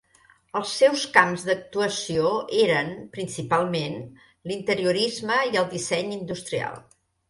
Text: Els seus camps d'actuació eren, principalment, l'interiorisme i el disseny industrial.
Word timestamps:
Els 0.59 0.69
seus 0.79 1.03
camps 1.17 1.45
d'actuació 1.49 2.33
eren, 2.63 2.91
principalment, 3.19 4.01
l'interiorisme 4.53 5.41
i 5.55 5.65
el 5.65 5.73
disseny 5.79 6.23
industrial. 6.23 6.87